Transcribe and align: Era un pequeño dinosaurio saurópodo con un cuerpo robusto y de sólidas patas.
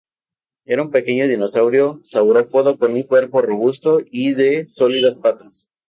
Era 0.65 0.81
un 0.83 0.89
pequeño 0.89 1.27
dinosaurio 1.27 2.01
saurópodo 2.03 2.79
con 2.79 2.93
un 2.93 3.03
cuerpo 3.03 3.43
robusto 3.43 3.99
y 4.03 4.33
de 4.33 4.67
sólidas 4.67 5.19
patas. 5.19 5.69